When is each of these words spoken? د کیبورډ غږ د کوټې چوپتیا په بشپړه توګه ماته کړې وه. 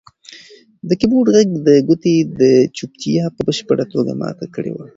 د 0.89 0.89
کیبورډ 0.99 1.27
غږ 1.35 1.47
د 1.67 1.69
کوټې 1.87 2.15
چوپتیا 2.77 3.23
په 3.35 3.41
بشپړه 3.47 3.85
توګه 3.93 4.11
ماته 4.21 4.45
کړې 4.55 4.71
وه. 4.73 4.85